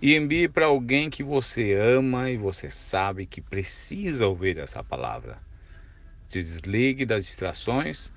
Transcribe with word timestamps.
e 0.00 0.14
envie 0.14 0.48
para 0.48 0.66
alguém 0.66 1.10
que 1.10 1.22
você 1.22 1.74
ama 1.74 2.30
e 2.30 2.36
você 2.36 2.70
sabe 2.70 3.26
que 3.26 3.40
precisa 3.40 4.26
ouvir 4.26 4.58
essa 4.58 4.82
palavra. 4.82 5.38
Se 6.28 6.38
desligue 6.38 7.04
das 7.04 7.26
distrações 7.26 8.12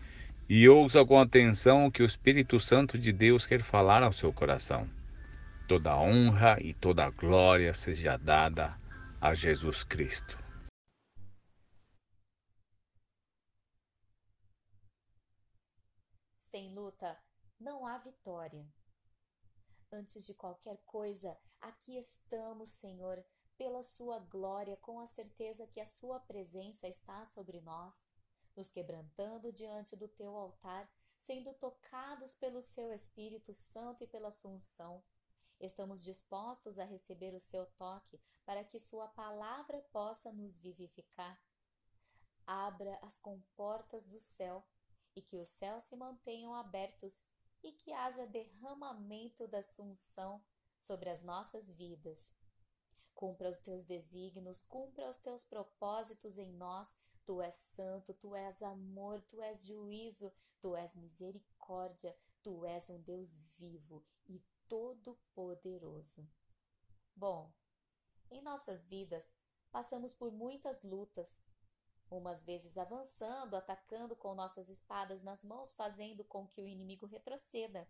e 0.47 0.67
ouça 0.69 1.03
com 1.05 1.19
atenção 1.19 1.87
o 1.87 1.91
que 1.91 2.03
o 2.03 2.05
Espírito 2.05 2.59
Santo 2.59 2.97
de 2.97 3.11
Deus 3.11 3.47
quer 3.47 3.63
falar 3.63 4.03
ao 4.03 4.11
seu 4.11 4.31
coração. 4.31 4.87
Toda 5.67 5.97
honra 5.97 6.57
e 6.61 6.73
toda 6.73 7.09
glória 7.09 7.73
seja 7.73 8.17
dada 8.17 8.77
a 9.19 9.33
Jesus 9.33 9.83
Cristo. 9.83 10.37
Sem 16.37 16.75
luta 16.75 17.17
não 17.59 17.87
há 17.87 17.97
vitória. 17.99 18.65
Antes 19.93 20.25
de 20.25 20.33
qualquer 20.33 20.77
coisa, 20.85 21.37
aqui 21.59 21.97
estamos, 21.97 22.69
Senhor, 22.69 23.21
pela 23.57 23.83
Sua 23.83 24.19
glória, 24.19 24.77
com 24.77 25.01
a 25.01 25.05
certeza 25.05 25.67
que 25.67 25.81
a 25.81 25.85
Sua 25.85 26.17
presença 26.17 26.87
está 26.87 27.25
sobre 27.25 27.59
nós, 27.59 28.07
nos 28.55 28.71
quebrantando 28.71 29.51
diante 29.51 29.97
do 29.97 30.07
Teu 30.07 30.33
altar, 30.35 30.89
sendo 31.17 31.53
tocados 31.55 32.33
pelo 32.33 32.61
Seu 32.61 32.93
Espírito 32.93 33.53
Santo 33.53 34.01
e 34.01 34.07
pela 34.07 34.31
Sua 34.31 34.51
unção. 34.51 35.03
Estamos 35.59 36.01
dispostos 36.03 36.79
a 36.79 36.85
receber 36.85 37.33
o 37.33 37.39
Seu 37.39 37.65
toque 37.77 38.17
para 38.45 38.63
que 38.63 38.79
Sua 38.79 39.09
palavra 39.09 39.81
possa 39.91 40.31
nos 40.31 40.55
vivificar. 40.55 41.37
Abra 42.47 42.97
as 43.01 43.17
comportas 43.17 44.07
do 44.07 44.21
céu 44.21 44.65
e 45.15 45.21
que 45.21 45.37
os 45.37 45.49
céus 45.49 45.83
se 45.83 45.97
mantenham 45.97 46.55
abertos 46.55 47.21
e 47.63 47.71
que 47.71 47.91
haja 47.91 48.25
derramamento 48.25 49.47
da 49.47 49.59
Assunção 49.59 50.43
sobre 50.79 51.09
as 51.09 51.21
nossas 51.21 51.69
vidas. 51.69 52.35
Cumpra 53.13 53.49
os 53.49 53.59
teus 53.59 53.85
desígnios, 53.85 54.61
cumpra 54.63 55.09
os 55.09 55.17
teus 55.17 55.43
propósitos 55.43 56.37
em 56.37 56.51
nós. 56.53 56.97
Tu 57.25 57.39
és 57.41 57.53
santo, 57.53 58.13
tu 58.15 58.35
és 58.35 58.61
amor, 58.63 59.21
tu 59.21 59.41
és 59.41 59.63
juízo, 59.63 60.33
tu 60.59 60.75
és 60.75 60.95
misericórdia, 60.95 62.17
tu 62.41 62.65
és 62.65 62.89
um 62.89 62.99
Deus 63.01 63.43
vivo 63.59 64.03
e 64.27 64.41
todo-poderoso. 64.67 66.27
Bom, 67.15 67.53
em 68.31 68.41
nossas 68.41 68.87
vidas 68.87 69.37
passamos 69.71 70.13
por 70.13 70.31
muitas 70.31 70.81
lutas, 70.81 71.43
umas 72.17 72.43
vezes 72.43 72.77
avançando, 72.77 73.55
atacando 73.55 74.15
com 74.15 74.35
nossas 74.35 74.69
espadas 74.69 75.23
nas 75.23 75.43
mãos, 75.43 75.71
fazendo 75.71 76.23
com 76.25 76.45
que 76.45 76.61
o 76.61 76.67
inimigo 76.67 77.05
retroceda, 77.05 77.87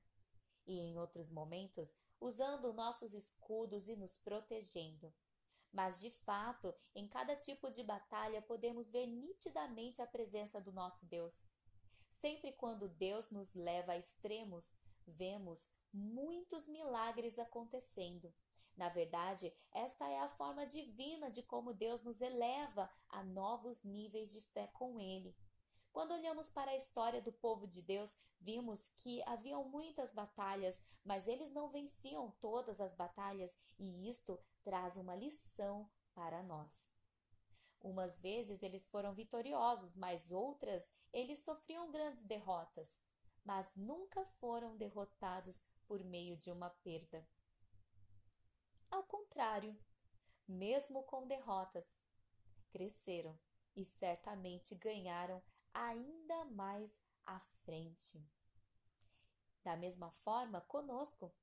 e 0.66 0.80
em 0.80 0.98
outros 0.98 1.32
momentos, 1.32 1.98
usando 2.20 2.72
nossos 2.72 3.14
escudos 3.14 3.90
e 3.90 3.96
nos 3.96 4.16
protegendo. 4.18 5.14
Mas 5.74 6.00
de 6.00 6.12
fato, 6.12 6.74
em 6.94 7.08
cada 7.08 7.36
tipo 7.36 7.72
de 7.72 7.84
batalha 7.84 8.42
podemos 8.42 8.90
ver 8.90 9.08
nitidamente 9.08 10.02
a 10.02 10.08
presença 10.08 10.62
do 10.62 10.72
nosso 10.72 11.06
Deus. 11.08 11.46
Sempre 12.10 12.52
quando 12.52 12.90
Deus 12.90 13.30
nos 13.31 13.56
leva 13.56 13.94
a 13.94 13.98
extremos, 13.98 14.74
vemos 15.08 15.70
muitos 15.92 16.68
milagres 16.68 17.40
acontecendo 17.40 18.31
na 18.76 18.90
verdade, 18.90 19.54
esta 19.72 20.08
é 20.08 20.20
a 20.20 20.28
forma 20.28 20.66
divina 20.66 21.30
de 21.30 21.44
como 21.44 21.74
Deus 21.74 22.02
nos 22.02 22.22
eleva 22.22 22.90
a 23.09 23.24
novos 23.24 23.84
níveis 23.84 24.32
de 24.32 24.42
fé 24.42 24.68
com 24.68 25.00
Ele. 25.00 25.36
Quando 25.92 26.14
olhamos 26.14 26.50
para 26.50 26.72
a 26.72 26.76
história 26.76 27.22
do 27.22 27.34
povo 27.34 27.68
de 27.68 27.81
Deus, 27.81 28.18
vimos 28.40 28.88
que 28.88 29.22
haviam 29.28 29.66
muitas 29.66 30.12
batalhas, 30.12 30.81
mas 31.04 31.28
eles 31.28 31.52
não 31.52 31.70
venciam 31.70 32.31
todas 32.40 32.80
as 32.80 32.94
batalhas, 32.94 33.58
e 33.78 34.10
isto 34.10 34.40
traz 34.64 34.96
uma 34.96 35.16
lição 35.16 35.90
para 36.14 36.42
nós. 36.42 36.90
Umas 37.81 38.20
vezes 38.20 38.64
eles 38.64 38.86
foram 38.86 39.14
vitoriosos, 39.14 39.96
mas 39.96 40.31
outras 40.31 40.94
eles 41.12 41.40
sofriam 41.40 41.92
grandes 41.92 42.24
derrotas, 42.24 43.02
mas 43.44 43.76
nunca 43.76 44.24
foram 44.40 44.78
derrotados 44.78 45.64
por 45.88 46.02
meio 46.04 46.38
de 46.38 46.52
uma 46.52 46.70
perda. 46.70 47.28
Ao 48.91 49.03
contrário, 49.03 49.75
mesmo 50.47 51.03
com 51.03 51.25
derrotas, 51.25 51.97
cresceram 52.69 53.40
e 53.75 53.85
certamente 53.85 54.75
ganharam 54.75 55.41
ainda 55.74 56.46
mais 56.46 57.01
à 57.25 57.40
frente. 57.63 58.22
Da 59.63 59.78
mesma 59.78 60.12
forma, 60.12 60.62
conosco, 60.62 61.34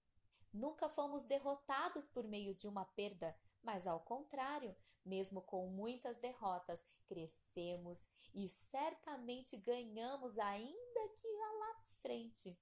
nunca 0.53 0.88
fomos 0.88 1.25
derrotados 1.25 2.06
por 2.06 2.25
meio 2.25 2.54
de 2.54 2.69
uma 2.69 2.84
perda, 2.84 3.34
mas 3.62 3.87
ao 3.87 4.00
contrário, 4.00 4.76
mesmo 5.04 5.41
com 5.41 5.66
muitas 5.69 6.19
derrotas, 6.19 6.87
crescemos 7.06 8.06
e 8.34 8.48
certamente 8.48 9.56
ganhamos 9.58 10.38
ainda 10.38 11.08
que 11.16 11.28
lá 11.28 11.58
na 11.58 11.75
frente. 12.03 12.60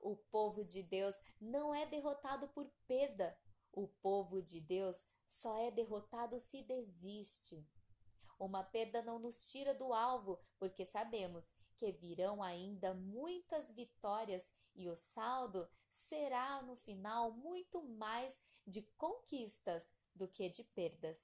O 0.00 0.16
povo 0.16 0.64
de 0.64 0.82
Deus 0.82 1.14
não 1.40 1.74
é 1.74 1.86
derrotado 1.86 2.48
por 2.48 2.66
perda, 2.86 3.36
o 3.74 3.88
povo 3.88 4.40
de 4.40 4.60
Deus 4.60 5.08
só 5.26 5.58
é 5.58 5.70
derrotado 5.70 6.38
se 6.38 6.62
desiste. 6.62 7.66
Uma 8.38 8.62
perda 8.62 9.02
não 9.02 9.18
nos 9.18 9.50
tira 9.50 9.74
do 9.74 9.92
alvo, 9.92 10.38
porque 10.58 10.84
sabemos 10.84 11.54
que 11.76 11.90
virão 11.92 12.42
ainda 12.42 12.94
muitas 12.94 13.70
vitórias 13.70 14.54
e 14.74 14.88
o 14.88 14.96
saldo 14.96 15.68
será 15.88 16.62
no 16.62 16.76
final 16.76 17.32
muito 17.32 17.82
mais 17.82 18.40
de 18.66 18.82
conquistas 18.96 19.92
do 20.14 20.28
que 20.28 20.48
de 20.48 20.62
perdas. 20.64 21.20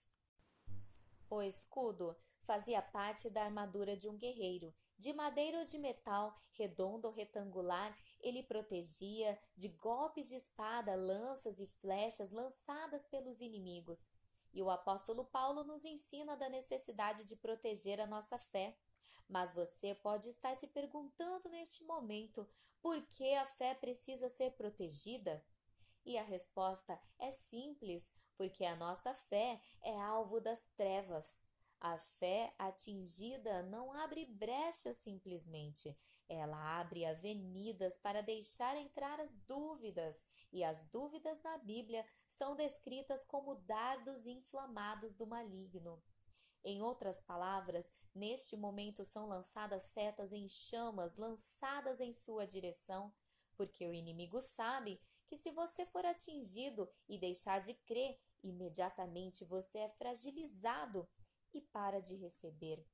O 1.29 1.43
escudo 1.43 2.17
fazia 2.43 2.83
parte 2.83 3.31
da 3.31 3.45
armadura 3.45 3.97
de 3.97 4.09
um 4.09 4.17
guerreiro, 4.17 4.75
de 5.01 5.15
madeira 5.15 5.59
ou 5.59 5.65
de 5.65 5.79
metal, 5.79 6.39
redondo 6.53 7.09
ou 7.09 7.15
retangular, 7.15 7.97
ele 8.21 8.43
protegia 8.43 9.41
de 9.57 9.69
golpes 9.69 10.29
de 10.29 10.37
espada, 10.37 10.95
lanças 10.95 11.59
e 11.59 11.67
flechas 11.67 12.31
lançadas 12.31 13.03
pelos 13.07 13.41
inimigos. 13.41 14.11
E 14.53 14.63
o 14.63 14.69
apóstolo 14.69 15.25
Paulo 15.25 15.65
nos 15.65 15.87
ensina 15.87 16.37
da 16.37 16.51
necessidade 16.51 17.25
de 17.25 17.35
proteger 17.35 17.99
a 17.99 18.07
nossa 18.07 18.37
fé. 18.37 18.77
Mas 19.27 19.55
você 19.55 19.95
pode 19.95 20.29
estar 20.29 20.55
se 20.55 20.67
perguntando 20.67 21.49
neste 21.49 21.83
momento 21.85 22.47
por 22.83 23.01
que 23.07 23.35
a 23.37 23.47
fé 23.47 23.75
precisa 23.75 24.29
ser 24.29 24.51
protegida? 24.51 25.43
E 26.05 26.19
a 26.19 26.23
resposta 26.23 27.01
é 27.19 27.31
simples, 27.31 28.13
porque 28.37 28.67
a 28.67 28.77
nossa 28.77 29.15
fé 29.15 29.63
é 29.83 29.99
alvo 29.99 30.43
das 30.43 30.67
trevas. 30.77 31.41
A 31.81 31.97
fé 31.97 32.53
atingida 32.59 33.63
não 33.63 33.91
abre 33.91 34.27
brechas 34.27 34.99
simplesmente, 34.99 35.97
ela 36.29 36.79
abre 36.79 37.07
avenidas 37.07 37.97
para 37.97 38.23
deixar 38.23 38.77
entrar 38.77 39.19
as 39.19 39.35
dúvidas, 39.35 40.27
e 40.53 40.63
as 40.63 40.85
dúvidas 40.85 41.43
na 41.43 41.57
Bíblia 41.57 42.07
são 42.29 42.55
descritas 42.55 43.25
como 43.25 43.55
dardos 43.55 44.27
inflamados 44.27 45.15
do 45.15 45.27
maligno. 45.27 46.03
Em 46.63 46.83
outras 46.83 47.19
palavras, 47.19 47.91
neste 48.15 48.59
momento 48.59 49.03
são 49.03 49.27
lançadas 49.27 49.85
setas 49.85 50.35
em 50.35 50.47
chamas 50.51 51.17
lançadas 51.17 51.99
em 51.99 52.13
sua 52.13 52.47
direção, 52.47 53.11
porque 53.57 53.87
o 53.87 53.95
inimigo 53.95 54.39
sabe 54.43 55.01
que 55.27 55.37
se 55.37 55.51
você 55.51 55.87
for 55.87 56.05
atingido 56.05 56.91
e 57.09 57.19
deixar 57.19 57.59
de 57.59 57.73
crer, 57.73 58.21
imediatamente 58.43 59.47
você 59.47 59.79
é 59.79 59.89
fragilizado 59.89 61.09
e 61.53 61.61
para 61.61 62.01
de 62.01 62.15
receber. 62.17 62.85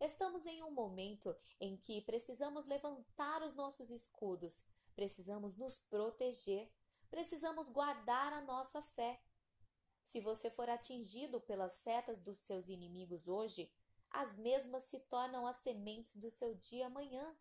Estamos 0.00 0.46
em 0.46 0.62
um 0.62 0.70
momento 0.70 1.36
em 1.60 1.76
que 1.76 2.00
precisamos 2.02 2.66
levantar 2.66 3.42
os 3.42 3.54
nossos 3.54 3.90
escudos, 3.90 4.64
precisamos 4.94 5.56
nos 5.56 5.76
proteger, 5.76 6.70
precisamos 7.10 7.68
guardar 7.68 8.32
a 8.32 8.40
nossa 8.40 8.80
fé. 8.80 9.20
Se 10.04 10.20
você 10.20 10.50
for 10.50 10.70
atingido 10.70 11.40
pelas 11.40 11.72
setas 11.72 12.18
dos 12.20 12.38
seus 12.38 12.68
inimigos 12.68 13.26
hoje, 13.26 13.70
as 14.10 14.36
mesmas 14.36 14.84
se 14.84 15.00
tornam 15.00 15.46
as 15.46 15.56
sementes 15.56 16.16
do 16.16 16.30
seu 16.30 16.54
dia 16.54 16.86
amanhã. 16.86 17.36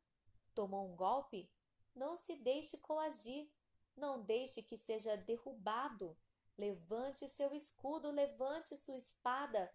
Tomou 0.54 0.92
um 0.92 0.96
golpe? 0.96 1.50
Não 1.96 2.16
se 2.16 2.36
deixe 2.36 2.78
coagir, 2.78 3.50
não 3.96 4.22
deixe 4.22 4.62
que 4.62 4.76
seja 4.76 5.16
derrubado. 5.16 6.18
Levante 6.58 7.28
seu 7.28 7.54
escudo, 7.54 8.10
levante 8.10 8.76
sua 8.76 8.98
espada. 8.98 9.72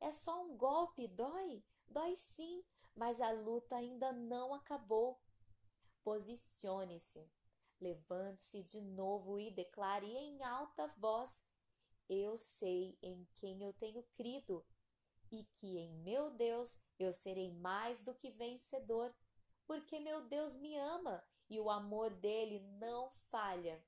É 0.00 0.10
só 0.10 0.42
um 0.42 0.56
golpe, 0.56 1.06
dói, 1.06 1.62
dói 1.86 2.16
sim, 2.16 2.64
mas 2.94 3.20
a 3.20 3.30
luta 3.30 3.76
ainda 3.76 4.12
não 4.12 4.52
acabou. 4.52 5.20
Posicione-se, 6.02 7.30
levante-se 7.80 8.62
de 8.62 8.80
novo 8.80 9.38
e 9.38 9.50
declare 9.50 10.06
em 10.06 10.42
alta 10.42 10.88
voz: 10.98 11.46
Eu 12.08 12.36
sei 12.36 12.98
em 13.02 13.26
quem 13.34 13.62
eu 13.62 13.72
tenho 13.72 14.02
crido 14.14 14.66
e 15.30 15.44
que 15.44 15.78
em 15.78 15.92
meu 16.02 16.30
Deus 16.30 16.80
eu 16.98 17.12
serei 17.12 17.52
mais 17.52 18.00
do 18.00 18.14
que 18.14 18.30
vencedor, 18.30 19.14
porque 19.66 20.00
meu 20.00 20.22
Deus 20.22 20.54
me 20.56 20.76
ama 20.76 21.22
e 21.48 21.60
o 21.60 21.70
amor 21.70 22.10
dele 22.10 22.60
não 22.78 23.10
falha. 23.30 23.84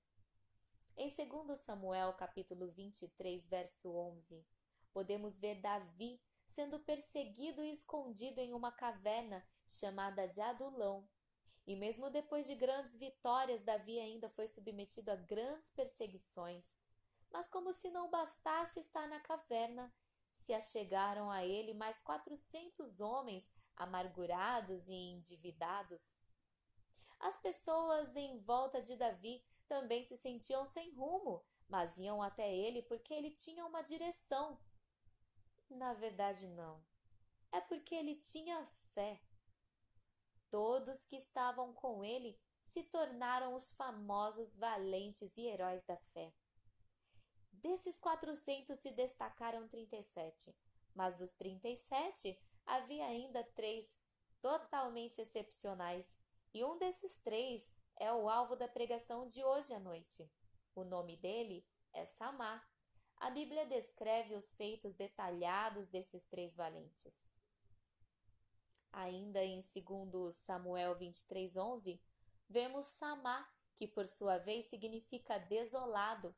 Em 1.01 1.07
2 1.07 1.57
Samuel, 1.61 2.13
capítulo 2.15 2.73
23, 2.73 3.47
verso 3.47 3.89
11, 3.89 4.45
podemos 4.93 5.39
ver 5.39 5.61
Davi 5.61 6.21
sendo 6.45 6.81
perseguido 6.81 7.63
e 7.63 7.71
escondido 7.71 8.41
em 8.41 8.53
uma 8.53 8.73
caverna 8.73 9.47
chamada 9.65 10.27
de 10.27 10.41
Adulão. 10.41 11.09
E 11.65 11.77
mesmo 11.77 12.11
depois 12.11 12.49
de 12.49 12.57
grandes 12.57 12.97
vitórias, 12.97 13.63
Davi 13.63 14.01
ainda 14.01 14.29
foi 14.29 14.49
submetido 14.49 15.13
a 15.13 15.15
grandes 15.15 15.71
perseguições. 15.71 16.77
Mas 17.31 17.47
como 17.47 17.73
se 17.73 17.93
não 17.93 18.11
bastasse 18.11 18.81
estar 18.81 19.07
na 19.07 19.21
caverna, 19.21 19.95
se 20.33 20.53
achegaram 20.53 21.31
a 21.31 21.45
ele 21.45 21.75
mais 21.75 22.01
quatrocentos 22.01 23.01
homens 23.01 23.49
amargurados 23.77 24.89
e 24.89 24.95
endividados. 24.95 26.17
As 27.21 27.37
pessoas 27.37 28.17
em 28.17 28.37
volta 28.39 28.83
de 28.83 28.97
Davi 28.97 29.47
também 29.69 30.03
se 30.03 30.17
sentiam 30.17 30.65
sem 30.65 30.93
rumo, 30.95 31.45
mas 31.69 31.99
iam 31.99 32.23
até 32.23 32.53
ele 32.53 32.83
porque 32.83 33.13
ele 33.15 33.31
tinha 33.31 33.65
uma 33.67 33.83
direção. 33.83 34.59
Na 35.71 35.93
verdade, 35.95 36.47
não. 36.49 36.83
É 37.53 37.61
porque 37.61 37.95
ele 37.95 38.17
tinha 38.17 38.65
fé. 38.95 39.21
Todos 40.51 41.05
que 41.05 41.17
estavam 41.17 41.73
com 41.75 42.05
ele 42.05 42.39
se 42.63 42.83
tornaram 42.83 43.55
os 43.55 43.73
famosos 43.73 44.57
valentes 44.57 45.37
e 45.37 45.47
heróis 45.47 45.85
da 45.85 45.97
fé. 46.13 46.35
Desses 47.53 47.99
400 47.99 48.79
se 48.79 48.91
destacaram 48.93 49.69
37, 49.69 50.55
mas 50.95 51.17
dos 51.17 51.33
37 51.33 52.39
havia 52.65 53.07
ainda 53.07 53.43
três 53.55 53.99
totalmente 54.41 55.21
excepcionais, 55.21 56.17
e 56.55 56.65
um 56.65 56.79
desses 56.79 57.19
três 57.19 57.73
é 57.99 58.13
o 58.13 58.29
alvo 58.29 58.57
da 58.57 58.69
pregação 58.69 59.27
de 59.27 59.43
hoje 59.45 59.75
à 59.75 59.79
noite. 59.79 60.31
O 60.75 60.85
nome 60.85 61.17
dele 61.17 61.67
é 61.93 62.07
Samá. 62.07 62.65
A 63.17 63.31
Bíblia 63.31 63.67
descreve 63.67 64.35
os 64.35 64.53
feitos 64.55 64.95
detalhados 64.95 65.89
desses 65.89 66.25
três 66.25 66.55
valentes. 66.55 67.27
Ainda 68.93 69.45
em 69.45 69.61
2 69.61 70.35
Samuel 70.35 70.97
23:11, 70.97 72.01
vemos 72.49 72.87
Samá, 72.87 73.49
que 73.77 73.87
por 73.87 74.07
sua 74.07 74.39
vez 74.39 74.67
significa 74.67 75.39
desolado, 75.39 76.35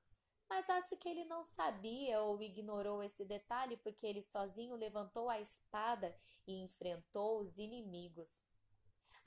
mas 0.49 0.69
acho 0.69 0.97
que 0.97 1.09
ele 1.09 1.25
não 1.27 1.43
sabia 1.43 2.21
ou 2.23 2.43
ignorou 2.43 3.03
esse 3.03 3.25
detalhe 3.25 3.77
porque 3.77 4.07
ele 4.07 4.21
sozinho 4.21 4.75
levantou 4.75 5.31
a 5.31 5.39
espada 5.39 6.15
e 6.47 6.61
enfrentou 6.63 7.41
os 7.41 7.57
inimigos. 7.57 8.43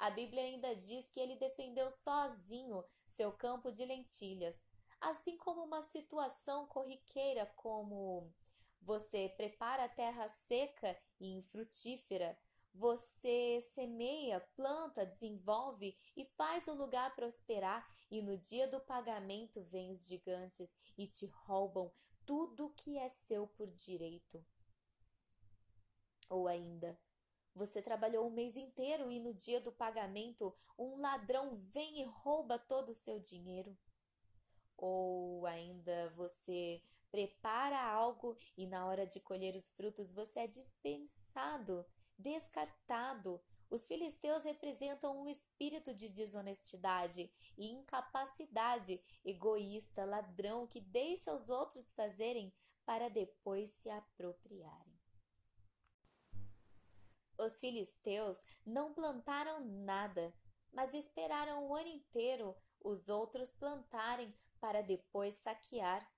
A 0.04 0.10
Bíblia 0.10 0.42
ainda 0.42 0.76
diz 0.76 1.10
que 1.10 1.18
ele 1.18 1.38
defendeu 1.38 1.90
sozinho 1.90 2.84
seu 3.06 3.32
campo 3.32 3.72
de 3.72 3.86
lentilhas, 3.86 4.68
assim 5.00 5.38
como 5.38 5.64
uma 5.64 5.82
situação 5.82 6.68
corriqueira 6.68 7.46
como 7.56 8.30
você 8.82 9.30
prepara 9.38 9.86
a 9.86 9.88
terra 9.88 10.28
seca 10.28 11.00
e 11.22 11.38
infrutífera, 11.38 12.38
você 12.74 13.62
semeia, 13.62 14.42
planta, 14.58 15.06
desenvolve 15.06 15.98
e 16.18 16.26
faz 16.26 16.68
o 16.68 16.74
lugar 16.74 17.16
prosperar, 17.16 17.90
e 18.12 18.22
no 18.22 18.38
dia 18.38 18.68
do 18.68 18.82
pagamento 18.82 19.64
vêm 19.64 19.90
os 19.90 20.06
gigantes 20.06 20.78
e 20.98 21.08
te 21.08 21.28
roubam 21.28 21.90
tudo 22.26 22.74
que 22.76 22.98
é 22.98 23.08
seu 23.08 23.48
por 23.48 23.72
direito. 23.72 24.46
Ou 26.30 26.46
ainda, 26.46 27.00
você 27.56 27.82
trabalhou 27.82 28.28
um 28.28 28.32
mês 28.32 28.58
inteiro 28.58 29.12
e 29.12 29.20
no 29.20 29.34
dia 29.34 29.62
do 29.62 29.72
pagamento 29.72 30.54
um 30.78 30.98
ladrão 30.98 31.56
vem 31.56 32.02
e 32.02 32.04
rouba 32.04 32.58
todo 32.58 32.90
o 32.90 32.94
seu 32.94 33.20
dinheiro. 33.20 33.78
Ou 34.78 35.46
ainda 35.46 36.10
você 36.16 36.82
prepara 37.12 37.80
algo 37.80 38.36
e 38.58 38.66
na 38.66 38.86
hora 38.88 39.06
de 39.06 39.20
colher 39.20 39.56
os 39.56 39.70
frutos 39.70 40.12
você 40.12 40.42
é 40.42 40.48
dispensado 40.48 41.86
descartado. 42.18 43.42
Os 43.70 43.86
filisteus 43.86 44.44
representam 44.44 45.20
um 45.20 45.28
espírito 45.28 45.94
de 45.94 46.08
desonestidade 46.08 47.32
e 47.58 47.72
incapacidade, 47.72 49.02
egoísta, 49.26 50.06
ladrão 50.06 50.68
que 50.68 50.80
deixa 50.80 51.34
os 51.34 51.50
outros 51.50 51.92
fazerem 51.92 52.54
para 52.86 53.10
depois 53.10 53.72
se 53.72 53.90
apropriarem. 53.90 54.93
Os 57.44 57.60
filisteus 57.60 58.48
não 58.66 58.94
plantaram 58.94 59.66
nada, 59.66 60.34
mas 60.72 60.94
esperaram 60.94 61.68
o 61.68 61.76
ano 61.76 61.90
inteiro 61.90 62.56
os 62.80 63.10
outros 63.10 63.52
plantarem 63.52 64.34
para 64.62 64.82
depois 64.82 65.36
saquear. 65.36 66.10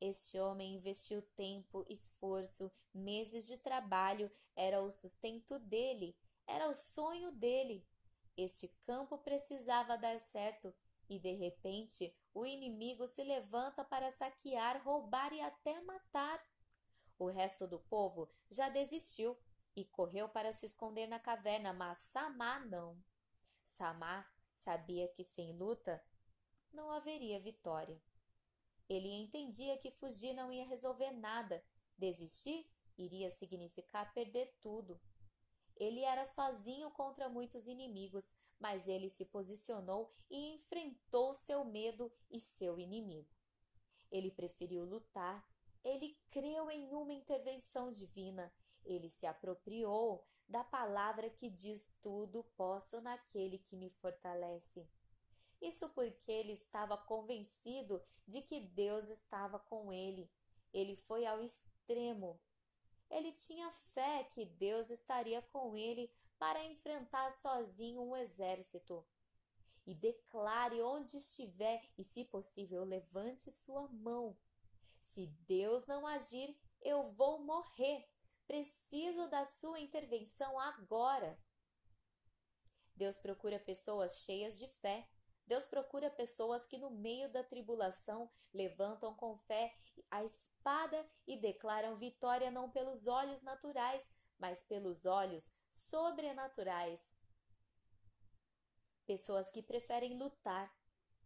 Este 0.00 0.38
homem 0.38 0.76
investiu 0.76 1.22
tempo, 1.34 1.84
esforço, 1.88 2.70
meses 2.94 3.48
de 3.48 3.58
trabalho, 3.58 4.30
era 4.54 4.80
o 4.80 4.92
sustento 4.92 5.58
dele, 5.58 6.16
era 6.46 6.68
o 6.68 6.74
sonho 6.74 7.32
dele. 7.32 7.84
Este 8.36 8.68
campo 8.86 9.18
precisava 9.18 9.98
dar 9.98 10.20
certo 10.20 10.72
e 11.08 11.18
de 11.18 11.32
repente 11.32 12.14
o 12.32 12.46
inimigo 12.46 13.08
se 13.08 13.24
levanta 13.24 13.84
para 13.84 14.08
saquear, 14.12 14.84
roubar 14.84 15.32
e 15.32 15.40
até 15.40 15.80
matar. 15.80 16.40
O 17.18 17.26
resto 17.26 17.66
do 17.66 17.80
povo 17.80 18.30
já 18.48 18.68
desistiu 18.68 19.36
e 19.78 19.84
correu 19.84 20.28
para 20.28 20.52
se 20.52 20.66
esconder 20.66 21.06
na 21.06 21.20
caverna, 21.20 21.72
mas 21.72 21.98
Samá 21.98 22.58
não. 22.58 23.00
Samá 23.64 24.28
sabia 24.52 25.06
que 25.06 25.22
sem 25.22 25.52
luta 25.52 26.02
não 26.72 26.90
haveria 26.90 27.38
vitória. 27.38 28.02
Ele 28.88 29.08
entendia 29.08 29.78
que 29.78 29.92
fugir 29.92 30.34
não 30.34 30.52
ia 30.52 30.66
resolver 30.66 31.12
nada, 31.12 31.64
desistir 31.96 32.68
iria 32.96 33.30
significar 33.30 34.12
perder 34.12 34.52
tudo. 34.60 35.00
Ele 35.76 36.02
era 36.02 36.24
sozinho 36.24 36.90
contra 36.90 37.28
muitos 37.28 37.68
inimigos, 37.68 38.34
mas 38.58 38.88
ele 38.88 39.08
se 39.08 39.26
posicionou 39.26 40.12
e 40.28 40.54
enfrentou 40.54 41.32
seu 41.32 41.64
medo 41.64 42.12
e 42.28 42.40
seu 42.40 42.80
inimigo. 42.80 43.32
Ele 44.10 44.32
preferiu 44.32 44.84
lutar, 44.84 45.48
ele 45.84 46.18
creu 46.30 46.68
em 46.68 46.92
uma 46.92 47.14
intervenção 47.14 47.90
divina, 47.90 48.52
ele 48.88 49.08
se 49.08 49.26
apropriou 49.26 50.26
da 50.48 50.64
palavra 50.64 51.28
que 51.28 51.50
diz 51.50 51.94
tudo 52.00 52.42
posso 52.56 53.00
naquele 53.02 53.58
que 53.58 53.76
me 53.76 53.90
fortalece. 53.90 54.88
Isso 55.60 55.88
porque 55.90 56.32
ele 56.32 56.52
estava 56.52 56.96
convencido 56.96 58.02
de 58.26 58.40
que 58.42 58.60
Deus 58.60 59.08
estava 59.10 59.58
com 59.58 59.92
ele. 59.92 60.30
Ele 60.72 60.96
foi 60.96 61.26
ao 61.26 61.42
extremo. 61.42 62.40
Ele 63.10 63.32
tinha 63.32 63.70
fé 63.70 64.24
que 64.24 64.44
Deus 64.44 64.90
estaria 64.90 65.42
com 65.42 65.76
ele 65.76 66.10
para 66.38 66.64
enfrentar 66.64 67.30
sozinho 67.32 68.02
um 68.02 68.16
exército. 68.16 69.04
E 69.84 69.94
declare 69.94 70.80
onde 70.82 71.16
estiver 71.16 71.82
e, 71.96 72.04
se 72.04 72.24
possível, 72.24 72.84
levante 72.84 73.50
sua 73.50 73.88
mão. 73.88 74.36
Se 75.00 75.26
Deus 75.46 75.86
não 75.86 76.06
agir, 76.06 76.56
eu 76.82 77.10
vou 77.12 77.42
morrer. 77.42 78.06
Preciso 78.48 79.28
da 79.28 79.46
sua 79.46 79.78
intervenção 79.78 80.58
agora. 80.58 81.38
Deus 82.96 83.16
procura 83.18 83.60
pessoas 83.60 84.24
cheias 84.24 84.58
de 84.58 84.66
fé 84.66 85.08
Deus 85.48 85.64
procura 85.64 86.10
pessoas 86.10 86.66
que, 86.66 86.76
no 86.76 86.90
meio 86.90 87.32
da 87.32 87.42
tribulação, 87.42 88.30
levantam 88.52 89.14
com 89.14 89.34
fé 89.34 89.74
a 90.10 90.22
espada 90.22 91.10
e 91.26 91.38
declaram 91.38 91.96
vitória 91.96 92.50
não 92.50 92.70
pelos 92.70 93.06
olhos 93.06 93.40
naturais, 93.40 94.14
mas 94.38 94.62
pelos 94.62 95.06
olhos 95.06 95.50
sobrenaturais. 95.70 97.16
Pessoas 99.06 99.50
que 99.50 99.62
preferem 99.62 100.18
lutar. 100.18 100.70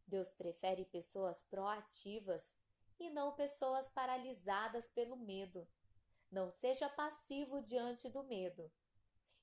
Deus 0.07 0.33
prefere 0.33 0.85
pessoas 0.85 1.43
proativas 1.43 2.55
e 3.01 3.11
não 3.11 3.35
pessoas 3.35 3.89
paralisadas 3.89 4.89
pelo 4.89 5.17
medo. 5.17 5.67
Não 6.33 6.51
seja 6.51 6.89
passivo 6.89 7.61
diante 7.61 8.09
do 8.09 8.25
medo. 8.25 8.73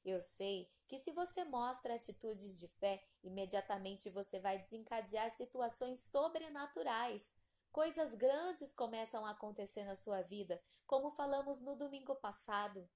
Eu 0.04 0.20
sei 0.20 0.68
que 0.88 0.98
se 0.98 1.12
você 1.12 1.44
mostra 1.44 1.94
atitudes 1.94 2.58
de 2.58 2.68
fé, 2.68 3.08
imediatamente 3.24 4.10
você 4.10 4.40
vai 4.40 4.58
desencadear 4.58 5.30
situações 5.30 6.02
sobrenaturais. 6.06 7.38
Coisas 7.72 8.16
grandes 8.16 8.74
começam 8.74 9.24
a 9.24 9.30
acontecer 9.30 9.84
na 9.84 9.96
sua 9.96 10.24
vida, 10.24 10.60
como 10.88 11.12
falamos 11.12 11.62
no 11.62 11.76
domingo 11.76 12.16
passado. 12.16 12.90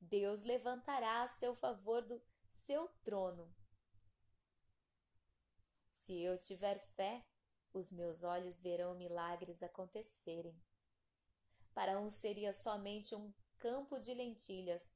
Deus 0.00 0.42
levantará 0.42 1.24
a 1.24 1.28
seu 1.28 1.56
favor 1.56 2.02
do 2.02 2.22
seu 2.48 2.86
trono. 3.02 3.52
Se 5.90 6.22
eu 6.22 6.38
tiver 6.38 6.78
fé, 6.94 7.26
os 7.72 7.90
meus 7.90 8.22
olhos 8.22 8.60
verão 8.60 8.94
milagres 8.94 9.60
acontecerem. 9.60 10.54
Para 11.74 11.98
um 11.98 12.08
seria 12.08 12.52
somente 12.52 13.14
um 13.14 13.32
campo 13.58 13.98
de 13.98 14.14
lentilhas. 14.14 14.94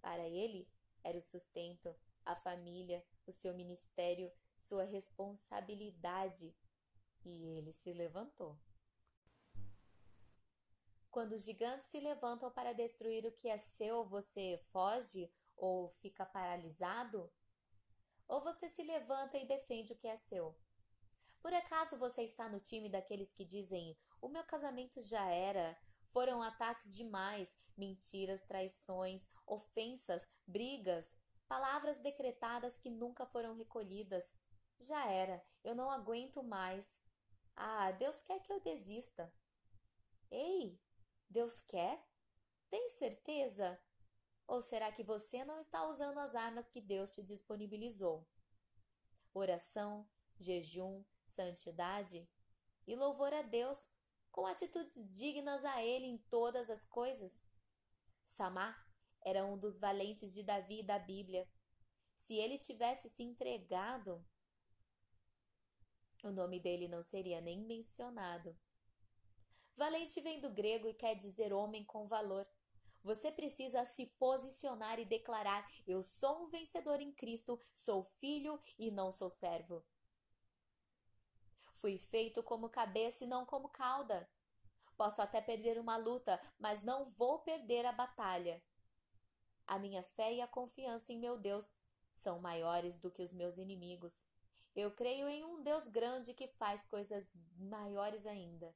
Para 0.00 0.28
ele 0.28 0.68
era 1.02 1.16
o 1.16 1.20
sustento, 1.20 1.94
a 2.24 2.36
família, 2.36 3.04
o 3.26 3.32
seu 3.32 3.54
ministério, 3.54 4.30
sua 4.54 4.84
responsabilidade. 4.84 6.54
E 7.24 7.46
ele 7.56 7.72
se 7.72 7.92
levantou. 7.92 8.58
Quando 11.10 11.32
os 11.32 11.44
gigantes 11.44 11.86
se 11.86 12.00
levantam 12.00 12.50
para 12.50 12.72
destruir 12.72 13.24
o 13.24 13.32
que 13.32 13.48
é 13.48 13.56
seu, 13.56 14.04
você 14.04 14.58
foge 14.72 15.32
ou 15.56 15.88
fica 15.88 16.26
paralisado? 16.26 17.32
Ou 18.26 18.42
você 18.42 18.68
se 18.68 18.82
levanta 18.82 19.38
e 19.38 19.46
defende 19.46 19.92
o 19.92 19.96
que 19.96 20.08
é 20.08 20.16
seu? 20.16 20.58
Por 21.40 21.52
acaso 21.52 21.98
você 21.98 22.22
está 22.22 22.48
no 22.48 22.58
time 22.58 22.88
daqueles 22.88 23.32
que 23.32 23.44
dizem: 23.44 23.96
o 24.20 24.28
meu 24.28 24.42
casamento 24.44 25.00
já 25.02 25.24
era, 25.30 25.78
foram 26.14 26.40
ataques 26.40 26.94
demais, 26.94 27.58
mentiras, 27.76 28.42
traições, 28.42 29.28
ofensas, 29.44 30.30
brigas, 30.46 31.18
palavras 31.48 31.98
decretadas 31.98 32.78
que 32.78 32.88
nunca 32.88 33.26
foram 33.26 33.56
recolhidas. 33.56 34.36
Já 34.78 35.10
era, 35.10 35.44
eu 35.64 35.74
não 35.74 35.90
aguento 35.90 36.40
mais. 36.40 37.02
Ah, 37.56 37.90
Deus 37.90 38.22
quer 38.22 38.40
que 38.40 38.52
eu 38.52 38.60
desista. 38.60 39.34
Ei, 40.30 40.80
Deus 41.28 41.60
quer? 41.60 42.00
Tem 42.70 42.88
certeza? 42.90 43.76
Ou 44.46 44.60
será 44.60 44.92
que 44.92 45.02
você 45.02 45.44
não 45.44 45.58
está 45.58 45.84
usando 45.84 46.18
as 46.18 46.36
armas 46.36 46.68
que 46.68 46.80
Deus 46.80 47.12
te 47.12 47.24
disponibilizou? 47.24 48.24
Oração, 49.32 50.08
jejum, 50.38 51.04
santidade 51.26 52.28
e 52.86 52.94
louvor 52.94 53.34
a 53.34 53.42
Deus 53.42 53.88
com 54.34 54.46
atitudes 54.46 55.08
dignas 55.16 55.64
a 55.64 55.80
Ele 55.80 56.06
em 56.06 56.18
todas 56.28 56.68
as 56.68 56.84
coisas. 56.84 57.40
Samar 58.24 58.76
era 59.24 59.46
um 59.46 59.56
dos 59.56 59.78
valentes 59.78 60.34
de 60.34 60.42
Davi 60.42 60.82
da 60.82 60.98
Bíblia. 60.98 61.48
Se 62.16 62.34
ele 62.34 62.58
tivesse 62.58 63.08
se 63.08 63.22
entregado, 63.22 64.26
o 66.24 66.32
nome 66.32 66.58
dele 66.58 66.88
não 66.88 67.00
seria 67.00 67.40
nem 67.40 67.64
mencionado. 67.64 68.58
Valente 69.76 70.20
vem 70.20 70.40
do 70.40 70.50
grego 70.50 70.88
e 70.88 70.94
quer 70.94 71.14
dizer 71.14 71.52
homem 71.52 71.84
com 71.84 72.04
valor. 72.04 72.44
Você 73.04 73.30
precisa 73.30 73.84
se 73.84 74.06
posicionar 74.18 74.98
e 74.98 75.04
declarar: 75.04 75.64
Eu 75.86 76.02
sou 76.02 76.42
um 76.42 76.48
vencedor 76.48 77.00
em 77.00 77.12
Cristo, 77.12 77.60
sou 77.72 78.02
filho 78.02 78.60
e 78.76 78.90
não 78.90 79.12
sou 79.12 79.30
servo. 79.30 79.86
Fui 81.84 81.98
feito 81.98 82.42
como 82.42 82.70
cabeça 82.70 83.24
e 83.24 83.26
não 83.26 83.44
como 83.44 83.68
cauda. 83.68 84.26
Posso 84.96 85.20
até 85.20 85.42
perder 85.42 85.78
uma 85.78 85.98
luta, 85.98 86.40
mas 86.58 86.82
não 86.82 87.04
vou 87.04 87.40
perder 87.40 87.84
a 87.84 87.92
batalha. 87.92 88.64
A 89.66 89.78
minha 89.78 90.02
fé 90.02 90.32
e 90.32 90.40
a 90.40 90.48
confiança 90.48 91.12
em 91.12 91.18
meu 91.18 91.36
Deus 91.36 91.74
são 92.14 92.40
maiores 92.40 92.96
do 92.96 93.10
que 93.10 93.20
os 93.20 93.34
meus 93.34 93.58
inimigos. 93.58 94.24
Eu 94.74 94.92
creio 94.92 95.28
em 95.28 95.44
um 95.44 95.62
Deus 95.62 95.86
grande 95.86 96.32
que 96.32 96.48
faz 96.48 96.86
coisas 96.86 97.30
maiores 97.54 98.24
ainda. 98.24 98.74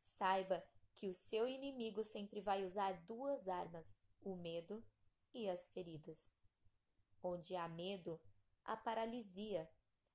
Saiba 0.00 0.66
que 0.96 1.06
o 1.06 1.14
seu 1.14 1.46
inimigo 1.46 2.02
sempre 2.02 2.40
vai 2.40 2.64
usar 2.64 2.92
duas 3.04 3.46
armas: 3.46 3.96
o 4.20 4.34
medo 4.34 4.84
e 5.32 5.48
as 5.48 5.68
feridas. 5.68 6.34
Onde 7.22 7.54
há 7.54 7.68
medo, 7.68 8.20
há 8.64 8.76
paralisia, 8.76 9.70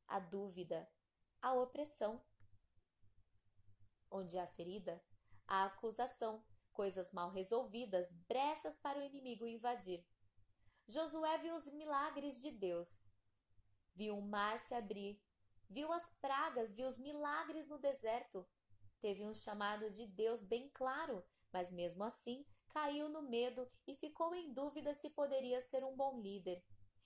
a 0.05 0.19
dúvida, 0.19 0.85
a 1.41 1.53
opressão. 1.53 2.21
Onde 4.11 4.37
há 4.37 4.47
ferida, 4.47 5.03
há 5.47 5.65
acusação, 5.65 6.43
coisas 6.71 7.11
mal 7.11 7.29
resolvidas, 7.29 8.11
brechas 8.27 8.77
para 8.77 8.99
o 8.99 9.03
inimigo 9.03 9.45
invadir. 9.45 10.05
Josué 10.87 11.37
viu 11.37 11.55
os 11.55 11.67
milagres 11.73 12.41
de 12.41 12.51
Deus. 12.51 12.99
Viu 13.93 14.17
o 14.17 14.21
mar 14.21 14.57
se 14.57 14.73
abrir, 14.73 15.21
viu 15.69 15.91
as 15.91 16.09
pragas, 16.21 16.73
viu 16.73 16.87
os 16.87 16.97
milagres 16.97 17.67
no 17.67 17.77
deserto. 17.77 18.47
Teve 18.99 19.23
um 19.23 19.33
chamado 19.33 19.89
de 19.89 20.07
Deus 20.07 20.41
bem 20.41 20.69
claro, 20.69 21.23
mas 21.51 21.71
mesmo 21.71 22.03
assim 22.03 22.45
caiu 22.69 23.09
no 23.09 23.21
medo 23.21 23.69
e 23.87 23.95
ficou 23.95 24.33
em 24.33 24.53
dúvida 24.53 24.93
se 24.93 25.09
poderia 25.09 25.61
ser 25.61 25.83
um 25.83 25.95
bom 25.95 26.19
líder, 26.19 26.63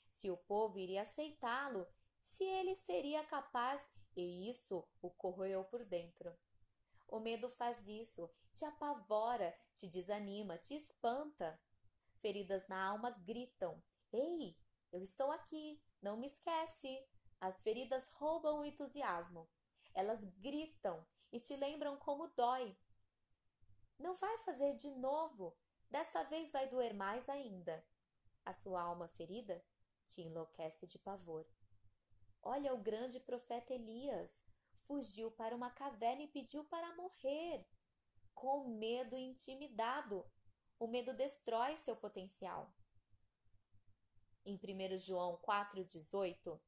se 0.09 0.29
o 0.29 0.37
povo 0.37 0.77
iria 0.77 1.01
aceitá-lo, 1.01 1.87
se 2.21 2.43
ele 2.43 2.75
seria 2.75 3.23
capaz 3.23 3.89
e 4.15 4.50
isso 4.50 4.88
o 5.01 5.10
corroeu 5.10 5.63
por 5.65 5.84
dentro. 5.86 6.36
O 7.08 7.20
medo 7.20 7.50
faz 7.50 7.88
isso, 7.88 8.29
te 8.51 8.65
apavora, 8.65 9.55
te 9.75 9.88
desanima, 9.88 10.58
te 10.58 10.75
espanta. 10.75 11.60
Feridas 12.20 12.67
na 12.67 12.84
alma 12.84 13.12
gritam: 13.12 13.82
Ei, 14.12 14.58
eu 14.91 15.01
estou 15.01 15.32
aqui, 15.32 15.82
não 16.01 16.17
me 16.17 16.27
esquece. 16.27 17.05
As 17.39 17.62
feridas 17.62 18.10
roubam 18.13 18.60
o 18.60 18.65
entusiasmo. 18.65 19.50
Elas 19.93 20.24
gritam 20.39 21.05
e 21.32 21.39
te 21.39 21.55
lembram 21.55 21.98
como 21.98 22.27
dói. 22.27 22.77
Não 24.00 24.13
vai 24.13 24.38
fazer 24.39 24.74
de 24.75 24.89
novo. 24.96 25.55
Desta 25.89 26.24
vez 26.24 26.51
vai 26.51 26.67
doer 26.67 26.93
mais 26.93 27.29
ainda. 27.29 27.86
A 28.46 28.53
sua 28.53 28.82
alma 28.82 29.08
ferida 29.08 29.63
te 30.05 30.22
enlouquece 30.22 30.88
de 30.88 30.98
pavor. 31.00 31.46
Olha 32.45 32.73
o 32.73 32.77
grande 32.77 33.21
profeta 33.21 33.73
Elias. 33.73 34.51
Fugiu 34.85 35.31
para 35.31 35.55
uma 35.55 35.69
caverna 35.69 36.23
e 36.23 36.27
pediu 36.27 36.65
para 36.65 36.93
morrer. 36.95 37.65
Com 38.33 38.67
medo 38.67 39.17
intimidado. 39.17 40.29
O 40.77 40.85
medo 40.85 41.13
destrói 41.13 41.77
seu 41.77 41.95
potencial. 41.95 42.69
Em 44.45 44.55
1 44.55 44.97
João 44.97 45.38
4,18, 45.38 46.59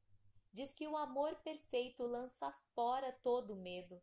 diz 0.53 0.71
que 0.71 0.87
o 0.87 0.95
amor 0.95 1.35
perfeito 1.43 2.03
lança 2.03 2.49
fora 2.73 3.11
todo 3.21 3.53
medo. 3.57 4.01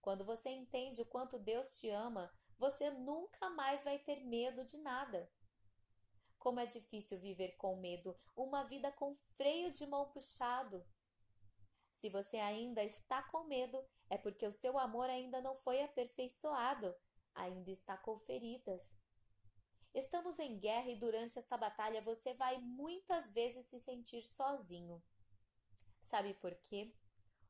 Quando 0.00 0.24
você 0.24 0.50
entende 0.50 1.00
o 1.00 1.06
quanto 1.06 1.38
Deus 1.38 1.78
te 1.78 1.88
ama, 1.90 2.34
você 2.58 2.90
nunca 2.90 3.48
mais 3.50 3.84
vai 3.84 4.00
ter 4.00 4.24
medo 4.24 4.64
de 4.64 4.78
nada. 4.78 5.30
Como 6.42 6.58
é 6.58 6.66
difícil 6.66 7.20
viver 7.20 7.52
com 7.52 7.76
medo, 7.76 8.18
uma 8.34 8.64
vida 8.64 8.90
com 8.90 9.14
freio 9.14 9.70
de 9.70 9.86
mão 9.86 10.10
puxado. 10.10 10.84
Se 11.92 12.08
você 12.10 12.36
ainda 12.38 12.82
está 12.82 13.22
com 13.22 13.44
medo, 13.44 13.80
é 14.10 14.18
porque 14.18 14.44
o 14.44 14.52
seu 14.52 14.76
amor 14.76 15.08
ainda 15.08 15.40
não 15.40 15.54
foi 15.54 15.80
aperfeiçoado, 15.84 16.92
ainda 17.32 17.70
está 17.70 17.96
com 17.96 18.18
feridas. 18.18 18.98
Estamos 19.94 20.40
em 20.40 20.58
guerra 20.58 20.90
e 20.90 20.96
durante 20.96 21.38
esta 21.38 21.56
batalha 21.56 22.02
você 22.02 22.34
vai 22.34 22.58
muitas 22.58 23.30
vezes 23.30 23.66
se 23.66 23.78
sentir 23.78 24.22
sozinho. 24.22 25.00
Sabe 26.00 26.34
por 26.34 26.56
quê? 26.56 26.92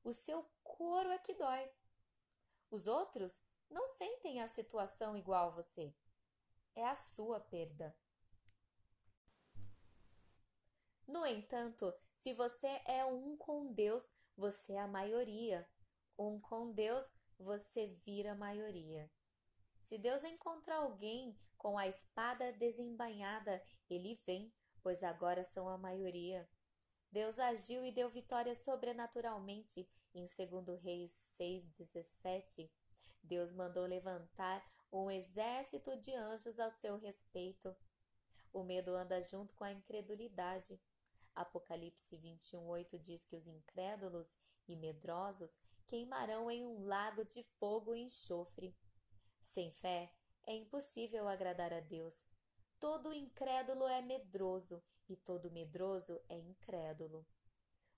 O 0.05 0.13
seu 0.13 0.47
couro 0.63 1.09
é 1.09 1.17
que 1.17 1.33
dói. 1.33 1.73
Os 2.71 2.87
outros 2.87 3.41
não 3.71 3.89
sentem 3.89 4.43
a 4.43 4.47
situação 4.47 5.17
igual 5.17 5.49
a 5.49 5.55
você. 5.55 5.95
É 6.75 6.85
a 6.85 6.95
sua 6.95 7.41
perda. 7.41 7.97
No 11.13 11.27
entanto, 11.27 11.93
se 12.15 12.33
você 12.33 12.81
é 12.87 13.05
um 13.05 13.37
com 13.37 13.71
Deus, 13.71 14.15
você 14.35 14.73
é 14.73 14.81
a 14.81 14.89
maioria. 14.89 15.69
Um 16.19 16.41
com 16.41 16.73
Deus, 16.73 17.21
você 17.39 17.89
vira 18.03 18.33
a 18.33 18.35
maioria. 18.35 19.11
Se 19.83 19.99
Deus 19.99 20.25
encontrar 20.25 20.77
alguém 20.77 21.39
com 21.59 21.77
a 21.77 21.87
espada 21.87 22.51
desembainhada, 22.55 23.63
ele 23.91 24.19
vem, 24.27 24.51
pois 24.83 25.03
agora 25.03 25.45
são 25.45 25.69
a 25.69 25.77
maioria. 25.77 26.49
Deus 27.11 27.39
agiu 27.39 27.85
e 27.85 27.93
deu 27.93 28.09
vitória 28.09 28.55
sobrenaturalmente. 28.55 29.87
Em 30.15 30.25
2 30.25 30.81
Reis 30.83 31.13
6,17, 31.39 32.71
Deus 33.23 33.53
mandou 33.53 33.85
levantar 33.85 34.65
um 34.91 35.11
exército 35.11 35.95
de 35.99 36.15
anjos 36.15 36.59
ao 36.59 36.71
seu 36.71 36.97
respeito. 36.97 37.77
O 38.51 38.65
medo 38.65 38.95
anda 38.95 39.21
junto 39.21 39.55
com 39.55 39.65
a 39.65 39.73
incredulidade. 39.73 40.81
Apocalipse 41.35 42.17
21:8 42.17 42.99
diz 42.99 43.25
que 43.25 43.37
os 43.37 43.47
incrédulos 43.47 44.39
e 44.69 44.77
medrosos 44.77 45.61
queimarão 45.87 46.51
em 46.51 46.65
um 46.65 46.85
lago 46.85 47.25
de 47.25 47.43
fogo 47.59 47.95
e 47.95 48.03
enxofre. 48.03 48.77
Sem 49.41 49.73
fé 49.73 50.13
é 50.45 50.55
impossível 50.55 51.29
agradar 51.29 51.73
a 51.73 51.81
Deus. 51.81 52.29
Todo 52.79 53.13
incrédulo 53.13 53.87
é 53.87 54.03
medroso 54.03 54.83
e 55.09 55.17
todo 55.17 55.51
medroso 55.51 56.21
é 56.29 56.37
incrédulo. 56.39 57.27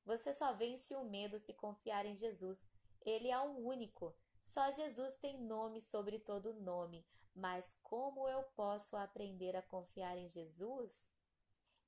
Você 0.04 0.32
só 0.32 0.52
vence 0.52 0.94
o 0.94 1.04
medo 1.04 1.38
se 1.38 1.54
confiar 1.54 2.04
em 2.04 2.14
Jesus. 2.14 2.68
Ele 3.00 3.30
é 3.30 3.38
o 3.38 3.56
único. 3.66 4.14
Só 4.40 4.70
Jesus 4.70 5.16
tem 5.16 5.40
nome 5.40 5.80
sobre 5.80 6.18
todo 6.18 6.52
nome. 6.54 7.06
Mas 7.34 7.74
como 7.82 8.28
eu 8.28 8.42
posso 8.54 8.96
aprender 8.96 9.56
a 9.56 9.62
confiar 9.62 10.16
em 10.18 10.28
Jesus? 10.28 11.08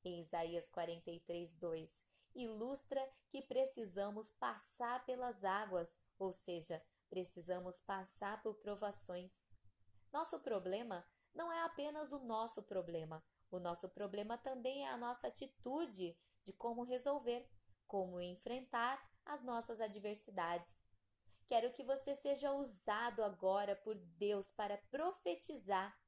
Em 0.07 0.21
Isaías 0.21 0.69
43, 0.69 1.57
2, 1.57 2.05
ilustra 2.33 3.05
que 3.29 3.43
precisamos 3.43 4.31
passar 4.31 5.05
pelas 5.05 5.45
águas, 5.45 5.99
ou 6.17 6.31
seja, 6.31 6.81
precisamos 7.11 7.81
passar 7.81 8.41
por 8.41 8.55
provações. 8.55 9.45
Nosso 10.13 10.39
problema 10.39 11.05
não 11.35 11.53
é 11.53 11.61
apenas 11.65 12.13
o 12.13 12.21
nosso 12.21 12.63
problema, 12.63 13.21
o 13.51 13.59
nosso 13.59 13.89
problema 13.89 14.39
também 14.39 14.87
é 14.87 14.91
a 14.91 14.97
nossa 14.97 15.27
atitude 15.27 16.17
de 16.41 16.53
como 16.53 16.85
resolver, 16.85 17.45
como 17.85 18.21
enfrentar 18.21 19.05
as 19.25 19.43
nossas 19.43 19.81
adversidades. 19.81 20.85
Quero 21.49 21.73
que 21.73 21.83
você 21.83 22.15
seja 22.15 22.53
usado 22.53 23.25
agora 23.25 23.75
por 23.75 23.97
Deus 23.97 24.53
para 24.53 24.79
profetizar. 24.89 25.99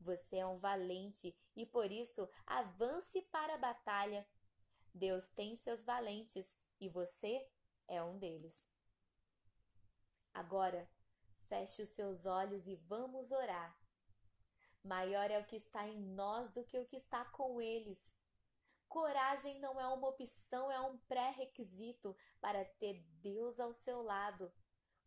Você 0.00 0.38
é 0.38 0.46
um 0.46 0.56
valente 0.56 1.36
e 1.56 1.66
por 1.66 1.90
isso 1.90 2.28
avance 2.46 3.22
para 3.30 3.54
a 3.54 3.58
batalha. 3.58 4.26
Deus 4.94 5.28
tem 5.28 5.54
seus 5.54 5.84
valentes 5.84 6.56
e 6.80 6.88
você 6.88 7.48
é 7.88 8.02
um 8.02 8.18
deles. 8.18 8.68
Agora, 10.32 10.88
feche 11.48 11.82
os 11.82 11.90
seus 11.90 12.26
olhos 12.26 12.66
e 12.66 12.76
vamos 12.76 13.32
orar. 13.32 13.76
Maior 14.82 15.30
é 15.30 15.38
o 15.38 15.44
que 15.44 15.56
está 15.56 15.86
em 15.86 16.00
nós 16.00 16.52
do 16.52 16.64
que 16.64 16.78
o 16.78 16.86
que 16.86 16.96
está 16.96 17.24
com 17.26 17.60
eles. 17.60 18.16
Coragem 18.88 19.58
não 19.60 19.80
é 19.80 19.86
uma 19.86 20.08
opção, 20.08 20.70
é 20.70 20.80
um 20.80 20.98
pré-requisito 20.98 22.16
para 22.40 22.64
ter 22.64 23.02
Deus 23.20 23.60
ao 23.60 23.72
seu 23.72 24.02
lado. 24.02 24.52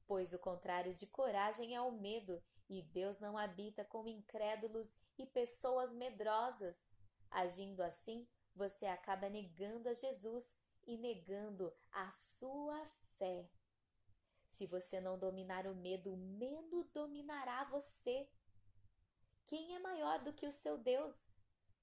Pois 0.08 0.34
o 0.34 0.40
contrário 0.40 0.94
de 0.94 1.08
coragem 1.08 1.76
é 1.76 1.82
o 1.82 1.92
medo, 1.92 2.42
e 2.70 2.82
Deus 2.82 3.20
não 3.20 3.38
habita 3.38 3.86
com 3.86 4.08
incrédulos 4.08 4.98
e 5.18 5.26
pessoas 5.26 5.94
medrosas. 5.94 6.88
Agindo 7.30 7.82
assim, 7.82 8.28
você 8.56 8.86
acaba 8.86 9.30
negando 9.30 9.90
a 9.90 9.94
Jesus 9.94 10.56
e 10.88 10.98
negando 10.98 11.74
a 11.92 12.10
sua 12.12 12.86
fé. 13.18 13.50
Se 14.48 14.66
você 14.66 15.02
não 15.02 15.20
dominar 15.20 15.68
o 15.68 15.76
medo, 15.76 16.14
o 16.14 16.18
medo 16.18 16.84
dominará 16.94 17.66
você. 17.66 18.30
Quem 19.46 19.76
é 19.76 19.80
maior 19.80 20.24
do 20.24 20.34
que 20.34 20.48
o 20.48 20.52
seu 20.52 20.78
Deus? 20.78 21.30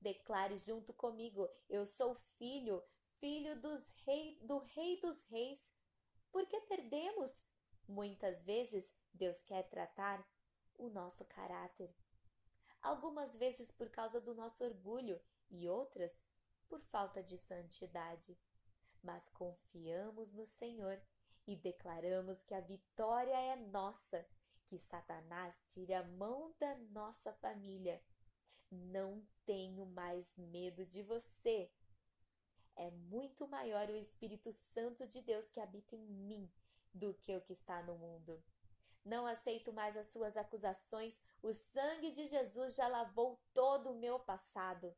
Declare 0.01 0.57
junto 0.57 0.93
comigo: 0.95 1.49
Eu 1.69 1.85
sou 1.85 2.15
filho, 2.15 2.83
filho 3.21 3.61
dos 3.61 3.93
rei, 4.07 4.39
do 4.43 4.59
Rei 4.59 5.01
dos 5.01 5.25
Reis. 5.25 5.73
Por 6.31 6.47
que 6.47 6.61
perdemos? 6.63 7.45
Muitas 7.87 8.43
vezes 8.43 8.97
Deus 9.13 9.43
quer 9.43 9.69
tratar 9.69 10.27
o 10.85 10.91
nosso 10.91 11.25
caráter. 11.27 11.95
Algumas 12.81 13.37
vezes 13.37 13.71
por 13.71 13.89
causa 13.89 14.21
do 14.21 14.35
nosso 14.35 14.65
orgulho 14.65 15.21
e 15.51 15.69
outras 15.69 16.27
por 16.69 16.81
falta 16.81 17.23
de 17.23 17.39
santidade. 17.39 18.39
Mas 19.03 19.29
confiamos 19.29 20.33
no 20.33 20.45
Senhor 20.45 21.01
e 21.47 21.57
declaramos 21.57 22.45
que 22.45 22.55
a 22.55 22.61
vitória 22.61 23.35
é 23.35 23.57
nossa 23.57 24.27
que 24.67 24.79
Satanás 24.79 25.65
tire 25.69 25.93
a 25.93 26.03
mão 26.03 26.55
da 26.59 26.75
nossa 26.91 27.33
família. 27.35 28.03
Não 28.71 29.23
tenho 29.45 29.85
mais 29.87 30.37
medo 30.39 30.87
de 30.87 31.03
você. 31.03 31.71
É 32.75 32.91
muito 32.91 33.47
maior 33.47 33.89
o 33.91 33.97
Espírito 33.97 34.51
Santo 34.51 35.07
de 35.07 35.21
Deus 35.21 35.51
que 35.51 35.61
habita 35.61 35.95
em 35.95 36.07
mim 36.07 36.51
do 36.95 37.13
que 37.15 37.37
o 37.37 37.41
que 37.43 37.53
está 37.53 37.83
no 37.83 37.99
mundo. 37.99 38.43
Não 39.05 39.27
aceito 39.27 39.73
mais 39.73 39.97
as 39.97 40.09
suas 40.09 40.37
acusações. 40.37 41.21
O 41.43 41.53
sangue 41.53 42.11
de 42.11 42.27
Jesus 42.27 42.75
já 42.77 42.87
lavou 42.87 43.39
todo 43.53 43.91
o 43.91 43.99
meu 43.99 44.19
passado. 44.19 44.95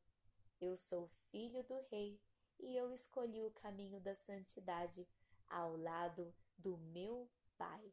Eu 0.60 0.76
sou 0.76 1.08
filho 1.30 1.62
do 1.64 1.80
Rei 1.90 2.20
e 2.60 2.76
eu 2.76 2.92
escolhi 2.92 3.42
o 3.42 3.50
caminho 3.50 4.00
da 4.00 4.14
santidade 4.14 5.06
ao 5.48 5.76
lado 5.76 6.34
do 6.56 6.76
meu 6.76 7.30
Pai. 7.56 7.92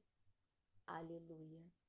Aleluia. 0.86 1.81